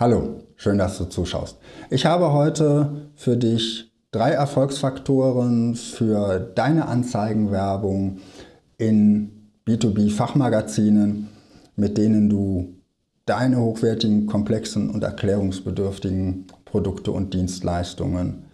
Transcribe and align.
Hallo, 0.00 0.40
schön, 0.56 0.78
dass 0.78 0.96
du 0.96 1.04
zuschaust. 1.04 1.58
Ich 1.90 2.06
habe 2.06 2.32
heute 2.32 3.10
für 3.16 3.36
dich 3.36 3.92
drei 4.12 4.30
Erfolgsfaktoren 4.30 5.74
für 5.74 6.40
deine 6.40 6.88
Anzeigenwerbung 6.88 8.16
in 8.78 9.50
B2B-Fachmagazinen, 9.66 11.28
mit 11.76 11.98
denen 11.98 12.30
du 12.30 12.76
deine 13.26 13.60
hochwertigen, 13.60 14.24
komplexen 14.24 14.88
und 14.88 15.04
erklärungsbedürftigen 15.04 16.46
Produkte 16.64 17.12
und 17.12 17.34
Dienstleistungen 17.34 18.46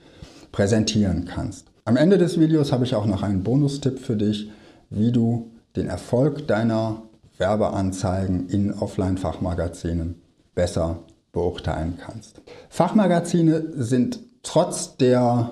präsentieren 0.51 1.27
kannst. 1.27 1.69
Am 1.85 1.97
Ende 1.97 2.19
des 2.19 2.41
Videos 2.41 2.73
habe 2.73 2.85
ich 2.85 2.97
auch 2.97 3.07
noch 3.07 3.23
einen 3.23 3.45
Bonustipp 3.45 4.01
für 4.01 4.17
dich, 4.17 4.51
wie 4.91 5.13
du 5.13 5.53
den 5.77 5.87
Erfolg 5.87 6.49
deiner 6.49 7.03
Werbeanzeigen 7.39 8.49
in 8.49 8.75
Offline-Fachmagazinen 8.75 10.21
besser 10.57 11.05
beurteilen 11.37 11.99
kannst. 11.99 12.41
Fachmagazine 12.71 13.63
sind 13.75 14.21
trotz 14.43 14.97
der 14.97 15.51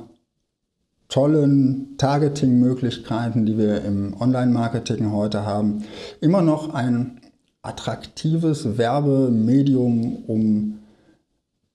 tollen 1.08 1.98
Targeting-Möglichkeiten, 1.98 3.44
die 3.44 3.58
wir 3.58 3.84
im 3.84 4.18
Online-Marketing 4.18 5.12
heute 5.12 5.44
haben, 5.44 5.84
immer 6.22 6.40
noch 6.40 6.72
ein 6.72 7.20
attraktives 7.60 8.78
Werbemedium, 8.78 10.24
um 10.26 10.78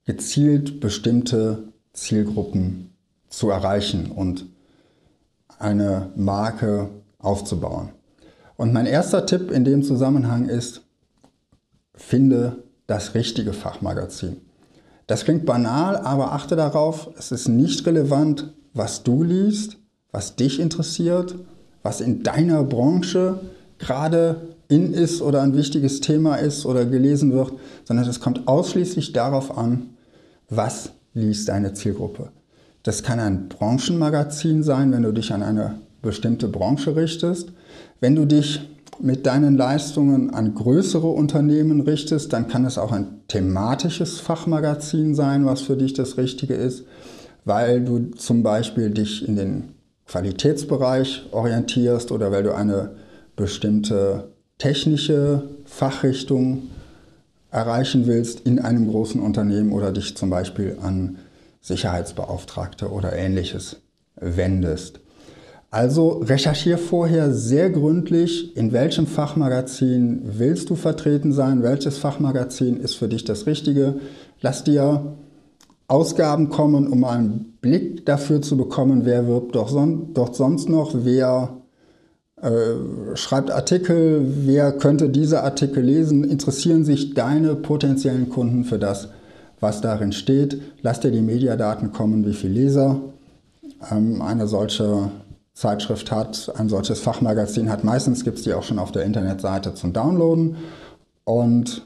gezielt 0.06 0.80
bestimmte 0.80 1.66
Zielgruppen 1.94 2.90
zu 3.30 3.52
erreichen 3.52 4.10
und 4.10 4.48
eine 5.60 6.10
Marke 6.16 6.90
aufzubauen. 7.20 7.90
Und 8.58 8.74
mein 8.74 8.88
erster 8.88 9.28
Tipp 9.28 9.52
in 9.52 9.66
dem 9.66 9.84
Zusammenhang 9.84 10.50
ist, 10.50 10.82
finde 11.94 12.64
das 12.90 13.14
richtige 13.14 13.54
Fachmagazin. 13.54 14.38
Das 15.06 15.24
klingt 15.24 15.46
banal, 15.46 15.96
aber 15.96 16.34
achte 16.34 16.56
darauf, 16.56 17.12
es 17.18 17.32
ist 17.32 17.48
nicht 17.48 17.86
relevant, 17.86 18.52
was 18.74 19.04
du 19.04 19.22
liest, 19.22 19.78
was 20.12 20.36
dich 20.36 20.60
interessiert, 20.60 21.36
was 21.84 22.02
in 22.02 22.24
deiner 22.24 22.64
Branche 22.64 23.40
gerade 23.78 24.56
in 24.70 24.94
ist 24.94 25.22
oder 25.22 25.44
ein 25.44 25.56
wichtiges 25.56 26.02
Thema 26.02 26.36
ist 26.36 26.66
oder 26.66 26.86
gelesen 26.86 27.32
wird, 27.32 27.54
sondern 27.84 28.08
es 28.08 28.20
kommt 28.20 28.48
ausschließlich 28.48 29.14
darauf 29.14 29.56
an, 29.56 29.92
was 30.50 30.92
liest 31.14 31.48
deine 31.48 31.74
Zielgruppe. 31.74 32.32
Das 32.82 33.04
kann 33.04 33.20
ein 33.20 33.50
Branchenmagazin 33.50 34.64
sein, 34.64 34.92
wenn 34.92 35.04
du 35.04 35.12
dich 35.12 35.32
an 35.32 35.44
eine 35.44 35.80
bestimmte 36.02 36.48
Branche 36.48 36.96
richtest. 36.96 37.52
Wenn 38.00 38.16
du 38.16 38.26
dich 38.26 38.62
mit 39.02 39.26
deinen 39.26 39.58
Leistungen 39.58 40.34
an 40.34 40.56
größere 40.56 41.08
Unternehmen 41.08 41.82
richtest, 41.82 42.34
dann 42.34 42.48
kann 42.48 42.66
es 42.66 42.78
auch 42.78 42.92
ein 42.92 43.22
thematisches 43.28 44.20
Fachmagazin 44.20 45.16
sein, 45.16 45.46
was 45.46 45.62
für 45.62 45.78
dich 45.78 45.94
das 45.94 46.18
Richtige 46.18 46.54
ist, 46.54 46.86
weil 47.46 47.84
du 47.84 48.12
zum 48.12 48.44
Beispiel 48.44 48.90
dich 48.90 49.28
in 49.28 49.36
den 49.36 49.64
Qualitätsbereich 50.08 51.28
orientierst 51.32 52.12
oder 52.12 52.32
weil 52.32 52.44
du 52.44 52.54
eine 52.54 52.92
bestimmte 53.36 54.30
technische 54.58 55.44
Fachrichtung 55.66 56.64
erreichen 57.52 58.06
willst 58.06 58.42
in 58.42 58.60
einem 58.60 58.88
großen 58.88 59.22
Unternehmen 59.22 59.72
oder 59.72 59.92
dich 59.92 60.18
zum 60.18 60.30
Beispiel 60.30 60.78
an 60.82 61.18
Sicherheitsbeauftragte 61.62 62.92
oder 62.92 63.14
ähnliches 63.14 63.78
wendest. 64.16 65.00
Also 65.72 66.22
recherchiere 66.24 66.80
vorher 66.80 67.32
sehr 67.32 67.70
gründlich, 67.70 68.58
in 68.58 68.72
welchem 68.72 69.06
Fachmagazin 69.06 70.22
willst 70.24 70.72
du 70.72 70.76
vertreten 70.76 71.32
sein, 71.32 71.62
welches 71.62 72.00
Fachmagazin 72.00 72.78
ist 72.78 72.96
für 72.96 73.08
dich 73.08 73.24
das 73.24 73.46
Richtige. 73.46 74.00
Lass 74.42 74.64
dir 74.64 75.16
Ausgaben 75.88 76.50
kommen, 76.50 76.88
um 76.88 77.04
einen 77.04 77.58
Blick 77.62 78.06
dafür 78.06 78.42
zu 78.42 78.58
bekommen, 78.58 79.06
wer 79.06 79.28
wirbt 79.28 79.56
dort, 79.56 79.70
son 79.70 80.14
dort 80.14 80.36
sonst 80.36 80.70
noch, 80.70 80.94
wer 80.94 81.58
äh, 82.42 83.16
schreibt 83.16 83.52
Artikel, 83.52 84.26
wer 84.46 84.72
könnte 84.72 85.10
diese 85.10 85.44
Artikel 85.44 85.84
lesen, 85.84 86.24
interessieren 86.24 86.84
sich 86.84 87.14
deine 87.14 87.56
potenziellen 87.56 88.30
Kunden 88.30 88.64
für 88.64 88.80
das, 88.80 89.10
was 89.60 89.82
darin 89.82 90.14
steht. 90.14 90.62
Lass 90.82 91.00
dir 91.00 91.12
die 91.12 91.22
Mediadaten 91.22 91.92
kommen, 91.92 92.26
wie 92.26 92.34
viele 92.34 92.54
Leser 92.54 93.02
ähm, 93.92 94.22
eine 94.22 94.48
solche 94.48 95.12
Zeitschrift 95.60 96.10
hat, 96.10 96.54
ein 96.56 96.70
solches 96.70 97.02
Fachmagazin 97.02 97.70
hat. 97.70 97.84
Meistens 97.84 98.24
gibt 98.24 98.38
es 98.38 98.46
die 98.46 98.54
auch 98.54 98.64
schon 98.64 98.80
auf 98.80 98.94
der 98.94 99.04
Internetseite 99.04 99.74
zum 99.74 99.92
Downloaden. 99.92 100.56
Und 101.26 101.86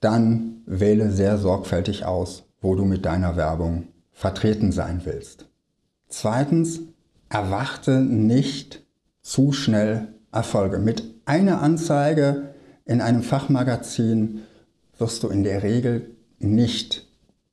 dann 0.00 0.62
wähle 0.66 1.12
sehr 1.12 1.38
sorgfältig 1.38 2.04
aus, 2.04 2.42
wo 2.60 2.74
du 2.74 2.84
mit 2.84 3.06
deiner 3.06 3.36
Werbung 3.36 3.86
vertreten 4.12 4.72
sein 4.72 5.02
willst. 5.04 5.46
Zweitens, 6.08 6.80
erwarte 7.28 8.00
nicht 8.00 8.84
zu 9.22 9.52
schnell 9.52 10.08
Erfolge. 10.32 10.78
Mit 10.78 11.04
einer 11.24 11.62
Anzeige 11.62 12.54
in 12.84 13.00
einem 13.00 13.22
Fachmagazin 13.22 14.40
wirst 14.98 15.22
du 15.22 15.28
in 15.28 15.44
der 15.44 15.62
Regel 15.62 16.16
nicht 16.40 17.07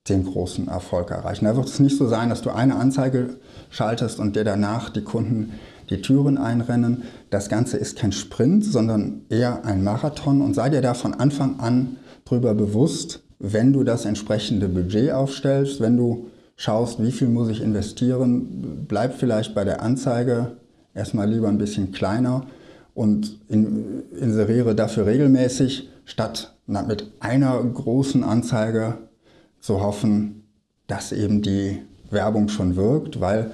den 0.09 0.23
großen 0.23 0.67
Erfolg 0.67 1.09
erreichen. 1.11 1.45
Da 1.45 1.55
wird 1.55 1.67
es 1.67 1.79
nicht 1.79 1.97
so 1.97 2.07
sein, 2.07 2.29
dass 2.29 2.41
du 2.41 2.51
eine 2.51 2.75
Anzeige 2.75 3.37
schaltest 3.69 4.19
und 4.19 4.35
dir 4.35 4.43
danach 4.43 4.89
die 4.89 5.03
Kunden 5.03 5.53
die 5.89 6.01
Türen 6.01 6.37
einrennen. 6.37 7.03
Das 7.29 7.49
Ganze 7.49 7.77
ist 7.77 7.97
kein 7.97 8.11
Sprint, 8.11 8.63
sondern 8.63 9.21
eher 9.29 9.65
ein 9.65 9.83
Marathon 9.83 10.41
und 10.41 10.53
sei 10.53 10.69
dir 10.69 10.81
da 10.81 10.93
von 10.93 11.13
Anfang 11.13 11.59
an 11.59 11.97
darüber 12.23 12.53
bewusst, 12.53 13.23
wenn 13.39 13.73
du 13.73 13.83
das 13.83 14.05
entsprechende 14.05 14.69
Budget 14.69 15.11
aufstellst, 15.11 15.81
wenn 15.81 15.97
du 15.97 16.27
schaust, 16.55 17.03
wie 17.03 17.11
viel 17.11 17.27
muss 17.27 17.49
ich 17.49 17.61
investieren, 17.61 18.85
bleib 18.87 19.15
vielleicht 19.15 19.53
bei 19.53 19.63
der 19.63 19.81
Anzeige 19.81 20.57
erstmal 20.93 21.29
lieber 21.29 21.49
ein 21.49 21.57
bisschen 21.57 21.91
kleiner 21.91 22.45
und 22.93 23.39
inseriere 23.49 24.73
dafür 24.73 25.05
regelmäßig, 25.05 25.89
statt 26.05 26.55
mit 26.65 27.11
einer 27.19 27.61
großen 27.61 28.23
Anzeige 28.23 28.99
zu 29.65 29.81
hoffen, 29.81 30.43
dass 30.85 31.11
eben 31.11 31.41
die 31.41 31.81
Werbung 32.11 32.49
schon 32.49 32.75
wirkt, 32.75 33.19
weil 33.19 33.49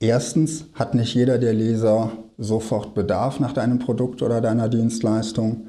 erstens 0.00 0.66
hat 0.74 0.94
nicht 0.94 1.14
jeder 1.14 1.38
der 1.38 1.54
Leser 1.54 2.12
sofort 2.36 2.94
Bedarf 2.94 3.40
nach 3.40 3.54
deinem 3.54 3.78
Produkt 3.78 4.20
oder 4.20 4.42
deiner 4.42 4.68
Dienstleistung. 4.68 5.68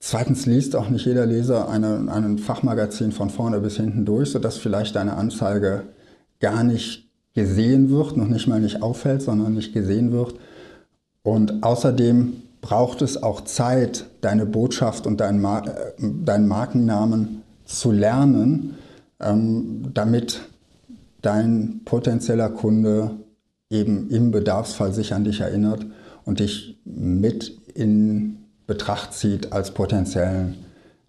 Zweitens 0.00 0.46
liest 0.46 0.74
auch 0.74 0.88
nicht 0.88 1.04
jeder 1.04 1.26
Leser 1.26 1.68
eine, 1.68 2.10
ein 2.10 2.38
Fachmagazin 2.38 3.12
von 3.12 3.28
vorne 3.28 3.60
bis 3.60 3.76
hinten 3.76 4.06
durch, 4.06 4.30
sodass 4.30 4.56
vielleicht 4.56 4.96
deine 4.96 5.16
Anzeige 5.16 5.82
gar 6.40 6.64
nicht 6.64 7.10
gesehen 7.34 7.90
wird, 7.90 8.16
noch 8.16 8.28
nicht 8.28 8.46
mal 8.46 8.60
nicht 8.60 8.82
auffällt, 8.82 9.20
sondern 9.20 9.52
nicht 9.52 9.74
gesehen 9.74 10.10
wird. 10.10 10.36
Und 11.22 11.62
außerdem 11.62 12.32
braucht 12.62 13.02
es 13.02 13.22
auch 13.22 13.42
Zeit, 13.42 14.06
deine 14.22 14.46
Botschaft 14.46 15.06
und 15.06 15.20
deinen, 15.20 15.42
Mar 15.42 15.66
äh, 15.66 15.92
deinen 16.00 16.48
Markennamen 16.48 17.42
zu 17.66 17.92
lernen 17.92 18.76
ähm, 19.20 19.90
damit 19.94 20.42
dein 21.22 21.80
potenzieller 21.84 22.50
Kunde 22.50 23.10
eben 23.70 24.08
im 24.10 24.30
Bedarfsfall 24.30 24.92
sich 24.92 25.12
an 25.14 25.24
dich 25.24 25.40
erinnert 25.40 25.86
und 26.24 26.40
dich 26.40 26.78
mit 26.84 27.58
in 27.74 28.44
Betracht 28.66 29.14
zieht 29.14 29.52
als 29.52 29.72
potenziellen 29.72 30.56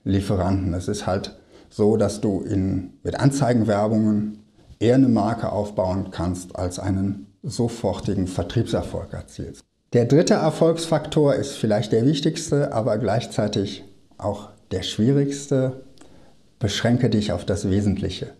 Lieferanten. 0.03 0.73
Es 0.73 0.87
ist 0.87 1.05
halt 1.05 1.37
so, 1.69 1.97
dass 1.97 2.21
du 2.21 2.41
in, 2.41 2.93
mit 3.03 3.19
Anzeigenwerbungen 3.19 4.39
eher 4.79 4.95
eine 4.95 5.09
Marke 5.09 5.51
aufbauen 5.51 6.07
kannst, 6.11 6.55
als 6.55 6.79
einen 6.79 7.27
sofortigen 7.43 8.27
Vertriebserfolg 8.27 9.13
erzielst. 9.13 9.63
Der 9.93 10.05
dritte 10.05 10.35
Erfolgsfaktor 10.35 11.35
ist 11.35 11.53
vielleicht 11.53 11.91
der 11.91 12.05
wichtigste, 12.05 12.73
aber 12.73 12.97
gleichzeitig 12.97 13.83
auch 14.17 14.49
der 14.71 14.83
schwierigste 14.83 15.83
beschränke 16.59 17.09
dich 17.09 17.31
auf 17.31 17.45
das 17.45 17.69
Wesentliche. 17.69 18.33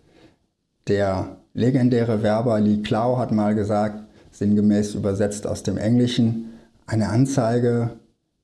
Der 0.86 1.38
legendäre 1.54 2.22
Werber 2.22 2.60
Lee 2.60 2.82
Clow 2.82 3.18
hat 3.18 3.32
mal 3.32 3.54
gesagt, 3.54 4.04
sinngemäß 4.30 4.94
übersetzt 4.94 5.46
aus 5.46 5.62
dem 5.62 5.76
Englischen, 5.76 6.52
eine 6.86 7.08
Anzeige 7.08 7.98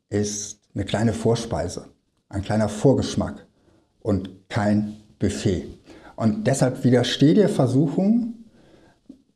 ist 0.09 0.61
eine 0.75 0.85
kleine 0.85 1.13
Vorspeise, 1.13 1.87
ein 2.29 2.43
kleiner 2.43 2.69
Vorgeschmack 2.69 3.47
und 4.01 4.31
kein 4.49 4.97
Buffet. 5.19 5.65
Und 6.17 6.47
deshalb 6.47 6.85
widersteh 6.85 7.35
der 7.35 7.49
Versuchung, 7.49 8.35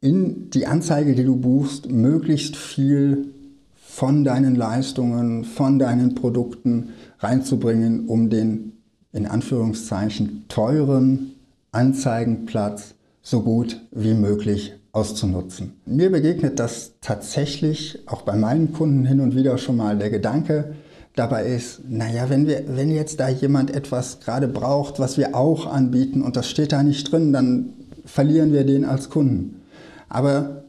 in 0.00 0.48
die 0.50 0.66
Anzeige, 0.66 1.14
die 1.14 1.24
du 1.24 1.36
buchst, 1.36 1.90
möglichst 1.90 2.56
viel 2.56 3.34
von 3.74 4.24
deinen 4.24 4.54
Leistungen, 4.54 5.44
von 5.44 5.78
deinen 5.78 6.14
Produkten 6.14 6.90
reinzubringen, 7.18 8.06
um 8.06 8.30
den 8.30 8.79
in 9.12 9.26
Anführungszeichen 9.26 10.44
teuren 10.48 11.34
Anzeigenplatz 11.72 12.94
so 13.22 13.42
gut 13.42 13.80
wie 13.90 14.14
möglich 14.14 14.74
auszunutzen. 14.92 15.74
Mir 15.86 16.10
begegnet 16.10 16.58
das 16.58 16.92
tatsächlich 17.00 18.00
auch 18.06 18.22
bei 18.22 18.34
meinen 18.34 18.72
Kunden 18.72 19.04
hin 19.04 19.20
und 19.20 19.36
wieder 19.36 19.58
schon 19.58 19.76
mal 19.76 19.98
der 19.98 20.10
Gedanke, 20.10 20.74
dabei 21.14 21.46
ist, 21.46 21.82
naja, 21.88 22.30
wenn, 22.30 22.46
wir, 22.46 22.64
wenn 22.68 22.90
jetzt 22.90 23.20
da 23.20 23.28
jemand 23.28 23.70
etwas 23.70 24.20
gerade 24.20 24.48
braucht, 24.48 24.98
was 24.98 25.18
wir 25.18 25.34
auch 25.34 25.66
anbieten 25.66 26.22
und 26.22 26.36
das 26.36 26.48
steht 26.48 26.72
da 26.72 26.82
nicht 26.82 27.10
drin, 27.10 27.32
dann 27.32 27.74
verlieren 28.04 28.52
wir 28.52 28.64
den 28.64 28.84
als 28.84 29.10
Kunden. 29.10 29.62
Aber 30.08 30.64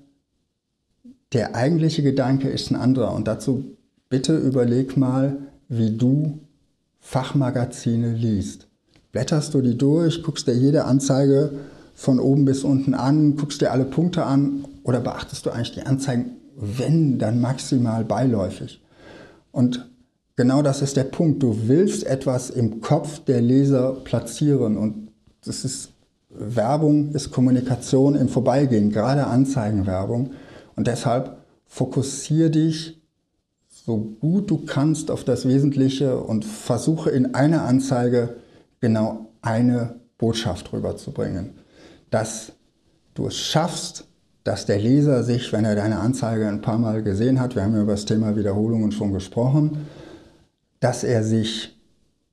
der 1.33 1.55
eigentliche 1.55 2.03
Gedanke 2.03 2.49
ist 2.49 2.71
ein 2.71 2.75
anderer 2.75 3.13
und 3.13 3.27
dazu 3.27 3.77
bitte 4.09 4.37
überleg 4.37 4.97
mal, 4.97 5.37
wie 5.69 5.95
du 5.95 6.39
Fachmagazine 7.01 8.13
liest. 8.13 8.67
Blätterst 9.11 9.53
du 9.53 9.61
die 9.61 9.77
durch, 9.77 10.23
guckst 10.23 10.47
dir 10.47 10.55
jede 10.55 10.85
Anzeige 10.85 11.51
von 11.93 12.19
oben 12.19 12.45
bis 12.45 12.63
unten 12.63 12.93
an, 12.93 13.35
guckst 13.35 13.59
dir 13.59 13.71
alle 13.71 13.83
Punkte 13.83 14.23
an 14.23 14.65
oder 14.83 15.01
beachtest 15.01 15.45
du 15.45 15.49
eigentlich 15.49 15.73
die 15.73 15.81
Anzeigen, 15.81 16.37
wenn, 16.55 17.19
dann 17.19 17.41
maximal 17.41 18.05
beiläufig? 18.05 18.81
Und 19.51 19.89
genau 20.37 20.61
das 20.61 20.81
ist 20.81 20.95
der 20.95 21.03
Punkt. 21.03 21.43
Du 21.43 21.67
willst 21.67 22.05
etwas 22.05 22.49
im 22.49 22.79
Kopf 22.79 23.19
der 23.25 23.41
Leser 23.41 23.91
platzieren 24.03 24.77
und 24.77 25.09
das 25.43 25.65
ist 25.65 25.91
Werbung 26.33 27.13
ist 27.13 27.31
Kommunikation 27.31 28.15
im 28.15 28.29
Vorbeigehen, 28.29 28.89
gerade 28.89 29.27
Anzeigenwerbung. 29.27 30.31
Und 30.75 30.87
deshalb 30.87 31.37
fokussiere 31.65 32.49
dich 32.49 33.00
so 33.85 33.97
gut 33.97 34.49
du 34.51 34.65
kannst 34.65 35.09
auf 35.09 35.23
das 35.23 35.47
Wesentliche 35.47 36.17
und 36.17 36.45
versuche 36.45 37.09
in 37.09 37.33
einer 37.33 37.63
Anzeige 37.63 38.35
genau 38.79 39.31
eine 39.41 39.95
Botschaft 40.17 40.71
rüberzubringen. 40.71 41.55
Dass 42.11 42.53
du 43.15 43.27
es 43.27 43.37
schaffst, 43.37 44.05
dass 44.43 44.65
der 44.65 44.79
Leser 44.79 45.23
sich, 45.23 45.51
wenn 45.51 45.65
er 45.65 45.75
deine 45.75 45.99
Anzeige 45.99 46.47
ein 46.47 46.61
paar 46.61 46.77
Mal 46.77 47.03
gesehen 47.03 47.39
hat, 47.39 47.55
wir 47.55 47.63
haben 47.63 47.75
ja 47.75 47.81
über 47.81 47.93
das 47.93 48.05
Thema 48.05 48.35
Wiederholungen 48.35 48.91
schon 48.91 49.13
gesprochen, 49.13 49.87
dass 50.79 51.03
er 51.03 51.23
sich 51.23 51.79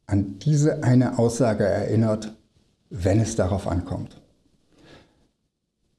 an 0.06 0.38
diese 0.38 0.82
eine 0.82 1.18
Aussage 1.18 1.64
erinnert, 1.64 2.34
wenn 2.90 3.20
es 3.20 3.36
darauf 3.36 3.66
ankommt. 3.66 4.20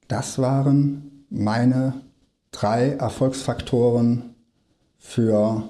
Das 0.08 0.40
waren 0.40 1.26
meine 1.30 2.02
drei 2.52 2.94
Erfolgsfaktoren 2.94 4.29
für 5.00 5.64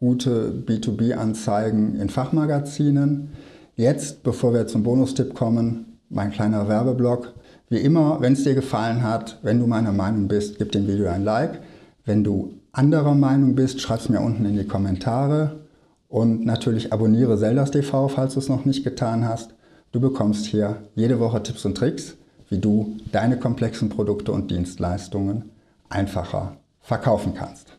gute 0.00 0.50
B2B-Anzeigen 0.66 1.96
in 1.96 2.08
Fachmagazinen. 2.08 3.32
Jetzt, 3.76 4.22
bevor 4.22 4.54
wir 4.54 4.66
zum 4.66 4.84
Bonustipp 4.84 5.34
kommen, 5.34 5.98
mein 6.08 6.30
kleiner 6.30 6.68
Werbeblock. 6.68 7.34
Wie 7.68 7.78
immer, 7.78 8.20
wenn 8.20 8.32
es 8.32 8.44
dir 8.44 8.54
gefallen 8.54 9.02
hat, 9.02 9.38
wenn 9.42 9.58
du 9.58 9.66
meiner 9.66 9.92
Meinung 9.92 10.28
bist, 10.28 10.58
gib 10.58 10.72
dem 10.72 10.86
Video 10.86 11.08
ein 11.08 11.24
Like. 11.24 11.60
Wenn 12.04 12.24
du 12.24 12.54
anderer 12.72 13.14
Meinung 13.14 13.54
bist, 13.54 13.80
schreib 13.80 14.00
es 14.00 14.08
mir 14.08 14.20
unten 14.20 14.46
in 14.46 14.56
die 14.56 14.66
Kommentare. 14.66 15.60
Und 16.08 16.46
natürlich 16.46 16.92
abonniere 16.92 17.36
Zeldas 17.36 17.70
TV, 17.70 18.08
falls 18.08 18.34
du 18.34 18.40
es 18.40 18.48
noch 18.48 18.64
nicht 18.64 18.84
getan 18.84 19.28
hast. 19.28 19.54
Du 19.92 20.00
bekommst 20.00 20.46
hier 20.46 20.76
jede 20.94 21.20
Woche 21.20 21.42
Tipps 21.42 21.64
und 21.66 21.76
Tricks, 21.76 22.16
wie 22.48 22.58
du 22.58 22.96
deine 23.12 23.38
komplexen 23.38 23.90
Produkte 23.90 24.32
und 24.32 24.50
Dienstleistungen 24.50 25.50
einfacher 25.90 26.56
verkaufen 26.80 27.34
kannst. 27.34 27.77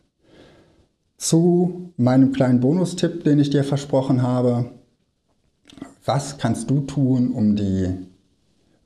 Zu 1.20 1.92
meinem 1.98 2.32
kleinen 2.32 2.60
Bonustipp, 2.60 3.24
den 3.24 3.40
ich 3.40 3.50
dir 3.50 3.62
versprochen 3.62 4.22
habe. 4.22 4.70
Was 6.06 6.38
kannst 6.38 6.70
du 6.70 6.80
tun, 6.80 7.32
um 7.32 7.56
die 7.56 7.94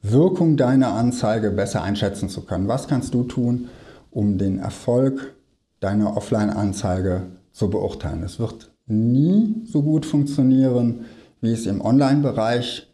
Wirkung 0.03 0.57
deiner 0.57 0.95
Anzeige 0.95 1.53
besser 1.53 1.85
einschätzen 1.85 2.29
zu 2.29 2.41
können? 2.41 2.67
Was 2.67 2.89
kannst 2.89 3.15
du 3.15 3.23
tun, 3.23 3.69
um 4.11 4.37
den 4.37 4.59
Erfolg 4.59 5.37
deiner 5.79 6.17
Offline-Anzeige 6.17 7.23
zu 7.53 7.71
beurteilen? 7.71 8.25
Es 8.25 8.41
wird 8.41 8.73
nie 8.89 9.63
so 9.65 9.85
gut 9.85 10.05
funktionieren, 10.05 11.05
wie 11.41 11.53
es 11.53 11.67
im 11.67 11.81
Online-Bereich 11.81 12.93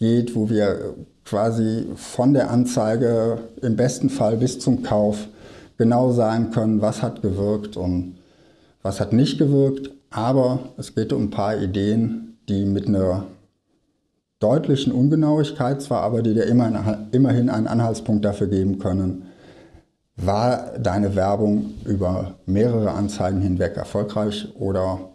geht, 0.00 0.34
wo 0.34 0.50
wir 0.50 0.96
quasi 1.24 1.86
von 1.94 2.34
der 2.34 2.50
Anzeige 2.50 3.38
im 3.62 3.76
besten 3.76 4.10
Fall 4.10 4.36
bis 4.36 4.58
zum 4.58 4.82
Kauf 4.82 5.28
genau 5.78 6.10
sagen 6.10 6.50
können, 6.50 6.82
was 6.82 7.04
hat 7.04 7.22
gewirkt 7.22 7.76
und 7.76 8.16
was 8.82 9.00
hat 9.00 9.12
nicht 9.12 9.38
gewirkt. 9.38 9.90
Aber 10.10 10.70
es 10.76 10.94
geht 10.94 11.12
um 11.12 11.24
ein 11.24 11.30
paar 11.30 11.56
Ideen, 11.56 12.38
die 12.48 12.64
mit 12.64 12.88
einer 12.88 13.26
deutlichen 14.40 14.92
Ungenauigkeit 14.92 15.82
zwar, 15.82 16.02
aber 16.02 16.22
die 16.22 16.34
dir 16.34 16.44
immerhin 16.44 17.50
einen 17.50 17.66
Anhaltspunkt 17.66 18.24
dafür 18.24 18.48
geben 18.48 18.78
können, 18.78 19.26
war 20.16 20.78
deine 20.78 21.14
Werbung 21.14 21.74
über 21.84 22.34
mehrere 22.46 22.92
Anzeigen 22.92 23.40
hinweg 23.40 23.76
erfolgreich 23.76 24.48
oder 24.58 25.10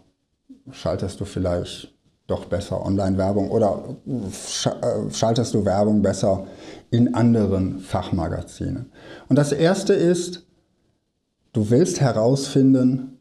schaltest 0.70 1.20
du 1.20 1.24
vielleicht 1.24 1.92
doch 2.26 2.46
besser 2.46 2.84
Online-Werbung 2.84 3.50
oder 3.50 3.96
äh, 4.06 5.12
schaltest 5.12 5.54
du 5.54 5.64
Werbung 5.64 6.02
besser 6.02 6.46
in 6.90 7.14
anderen 7.14 7.78
Fachmagazinen. 7.78 8.90
Und 9.28 9.36
das 9.36 9.52
Erste 9.52 9.92
ist, 9.92 10.44
du 11.52 11.70
willst 11.70 12.00
herausfinden, 12.00 13.15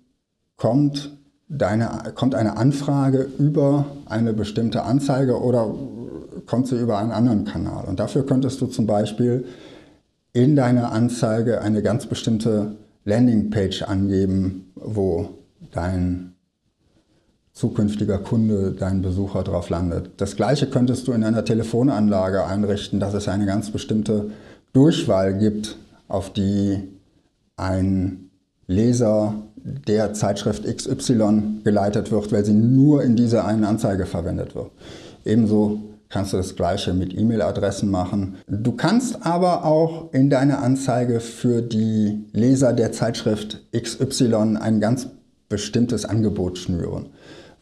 kommt, 0.66 1.12
deine, 1.48 2.12
kommt 2.16 2.34
eine 2.34 2.58
Anfrage 2.58 3.30
über 3.38 3.86
eine 4.08 4.34
bestimmte 4.34 4.82
Anzeige 4.82 5.40
oder 5.40 5.72
kommt 6.48 6.66
sie 6.66 6.76
über 6.76 6.98
einen 6.98 7.12
anderen 7.12 7.46
Kanal. 7.46 7.86
Und 7.86 8.00
dafür 8.00 8.26
könntest 8.26 8.62
du 8.62 8.66
zum 8.66 8.88
Beispiel 8.88 9.46
in 10.34 10.56
deiner 10.56 10.92
Anzeige 10.92 11.62
eine 11.62 11.84
ganz 11.84 12.08
bestimmte 12.08 12.78
Landingpage 13.04 13.84
angeben, 13.84 14.72
wo 14.74 15.30
dein 15.72 16.34
zukünftiger 17.54 18.18
Kunde, 18.18 18.72
dein 18.72 19.04
Besucher 19.04 19.44
drauf 19.44 19.70
landet. 19.70 20.14
Das 20.18 20.36
gleiche 20.36 20.66
könntest 20.66 21.08
du 21.08 21.12
in 21.12 21.24
einer 21.24 21.46
Telefonanlage 21.46 22.44
einrichten, 22.44 23.00
dass 23.00 23.14
es 23.14 23.28
eine 23.28 23.46
ganz 23.46 23.70
bestimmte 23.70 24.32
Durchwahl 24.74 25.38
gibt, 25.38 25.78
auf 26.08 26.34
die 26.34 26.90
ein 27.56 28.32
Leser 28.66 29.36
der 29.66 30.14
Zeitschrift 30.14 30.64
XY 30.64 31.62
geleitet 31.64 32.12
wird, 32.12 32.32
weil 32.32 32.46
sie 32.46 32.54
nur 32.54 33.04
in 33.04 33.16
dieser 33.16 33.46
einen 33.46 33.64
Anzeige 33.64 34.06
verwendet 34.06 34.56
wird. 34.56 34.72
Ebenso 35.26 35.82
kannst 36.10 36.34
du 36.34 36.38
das 36.38 36.56
gleiche 36.56 36.94
mit 36.94 37.18
E-Mail-Adressen 37.18 37.90
machen. 37.90 38.36
Du 38.48 38.74
kannst 38.74 39.26
aber 39.26 39.66
auch 39.66 40.14
in 40.14 40.30
deiner 40.30 40.62
Anzeige 40.62 41.20
für 41.20 41.62
die 41.62 42.26
Leser 42.32 42.74
der 42.74 42.92
Zeitschrift 42.92 43.64
XY 43.76 44.58
ein 44.60 44.80
ganz 44.80 45.08
bestimmtes 45.50 46.06
Angebot 46.06 46.60
schnüren 46.60 47.10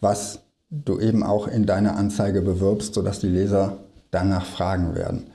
was 0.03 0.39
du 0.69 0.99
eben 0.99 1.23
auch 1.23 1.47
in 1.47 1.65
deiner 1.65 1.95
Anzeige 1.95 2.41
bewirbst, 2.41 2.94
sodass 2.94 3.19
die 3.19 3.29
Leser 3.29 3.77
danach 4.11 4.45
fragen 4.45 4.95
werden. 4.95 5.28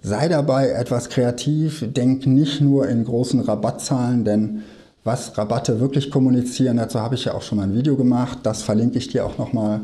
Sei 0.00 0.28
dabei 0.28 0.70
etwas 0.70 1.08
kreativ, 1.08 1.84
denk 1.92 2.26
nicht 2.26 2.60
nur 2.60 2.88
in 2.88 3.04
großen 3.04 3.40
Rabattzahlen, 3.40 4.24
denn 4.24 4.62
was 5.04 5.36
Rabatte 5.36 5.80
wirklich 5.80 6.10
kommunizieren, 6.10 6.78
dazu 6.78 7.00
habe 7.00 7.14
ich 7.14 7.26
ja 7.26 7.34
auch 7.34 7.42
schon 7.42 7.58
mal 7.58 7.64
ein 7.64 7.74
Video 7.74 7.96
gemacht, 7.96 8.38
das 8.42 8.62
verlinke 8.62 8.98
ich 8.98 9.08
dir 9.08 9.26
auch 9.26 9.38
nochmal 9.38 9.82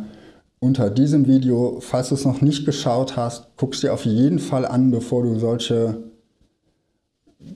unter 0.60 0.90
diesem 0.90 1.26
Video. 1.26 1.78
Falls 1.80 2.08
du 2.08 2.14
es 2.14 2.24
noch 2.24 2.40
nicht 2.40 2.64
geschaut 2.64 3.16
hast, 3.16 3.48
guck 3.56 3.74
es 3.74 3.80
dir 3.80 3.92
auf 3.92 4.04
jeden 4.04 4.38
Fall 4.38 4.64
an, 4.66 4.90
bevor 4.90 5.22
du 5.22 5.38
solche 5.38 6.02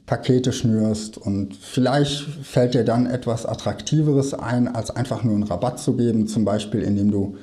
Pakete 0.06 0.52
schnürst. 0.52 1.18
Und 1.18 1.54
vielleicht 1.54 2.22
fällt 2.42 2.74
dir 2.74 2.84
dann 2.84 3.06
etwas 3.06 3.46
Attraktiveres 3.46 4.34
ein, 4.34 4.68
als 4.68 4.90
einfach 4.90 5.22
nur 5.22 5.34
einen 5.34 5.42
Rabatt 5.44 5.78
zu 5.78 5.94
geben, 5.94 6.26
zum 6.26 6.44
Beispiel 6.44 6.82
indem 6.82 7.10
du 7.10 7.36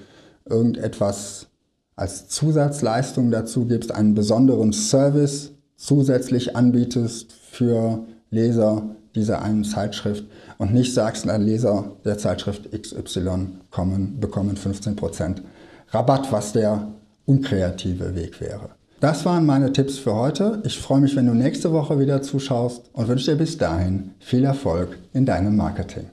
irgendetwas 0.50 1.48
als 1.96 2.28
Zusatzleistung 2.28 3.30
dazu 3.30 3.66
gibst, 3.66 3.92
einen 3.92 4.16
besonderen 4.16 4.74
Service 4.74 5.52
zusätzlich 5.76 6.56
anbietest 6.56 7.32
für 7.34 8.06
Leser 8.32 8.96
dieser 9.16 9.42
einen 9.42 9.64
Zeitschrift 9.64 10.26
und 10.58 10.74
nicht 10.74 10.94
sagst, 10.94 11.26
na, 11.26 11.36
Leser 11.36 11.92
der 12.06 12.18
Zeitschrift 12.18 12.72
XY 12.72 13.48
kommen, 13.70 14.20
bekommen 14.20 14.56
15% 14.56 15.42
Rabatt, 15.90 16.32
was 16.32 16.54
der 16.54 16.88
unkreative 17.26 18.16
Weg 18.16 18.40
wäre. 18.42 18.70
Das 19.00 19.26
waren 19.26 19.46
meine 19.46 19.74
Tipps 19.74 19.98
für 19.98 20.14
heute. 20.14 20.62
Ich 20.64 20.78
freue 20.80 21.02
mich, 21.02 21.16
wenn 21.16 21.26
du 21.26 21.34
nächste 21.34 21.72
Woche 21.74 22.00
wieder 22.00 22.22
zuschaust 22.22 22.84
und 22.94 23.08
wünsche 23.08 23.32
dir 23.32 23.38
bis 23.38 23.58
dahin 23.58 24.12
viel 24.20 24.44
Erfolg 24.44 24.98
in 25.14 25.26
deinem 25.26 25.56
Marketing. 25.56 26.06